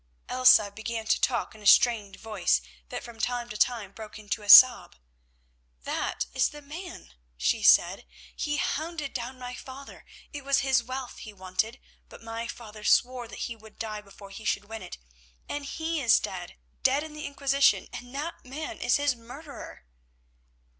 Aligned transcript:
Elsa 0.27 0.71
began 0.71 1.05
to 1.05 1.21
talk 1.21 1.53
in 1.53 1.61
a 1.61 1.67
strained 1.67 2.15
voice 2.15 2.59
that 2.89 3.03
from 3.03 3.19
time 3.19 3.49
to 3.49 3.55
time 3.55 3.91
broke 3.91 4.17
into 4.17 4.41
a 4.41 4.49
sob. 4.49 4.95
"That 5.83 6.25
is 6.33 6.49
the 6.49 6.63
man," 6.63 7.13
she 7.37 7.61
said. 7.61 8.07
"He 8.35 8.57
hounded 8.57 9.13
down 9.13 9.37
my 9.37 9.53
father; 9.53 10.03
it 10.33 10.43
was 10.43 10.61
his 10.61 10.81
wealth 10.81 11.19
he 11.19 11.33
wanted, 11.33 11.79
but 12.09 12.23
my 12.23 12.47
father 12.47 12.83
swore 12.83 13.27
that 13.27 13.41
he 13.45 13.55
would 13.55 13.77
die 13.77 14.01
before 14.01 14.31
he 14.31 14.43
should 14.43 14.65
win 14.65 14.81
it, 14.81 14.97
and 15.47 15.65
he 15.65 16.01
is 16.01 16.19
dead—dead 16.19 17.03
in 17.03 17.13
the 17.13 17.27
Inquisition, 17.27 17.87
and 17.93 18.15
that 18.15 18.43
man 18.43 18.79
is 18.81 18.97
his 18.97 19.15
murderer." 19.15 19.85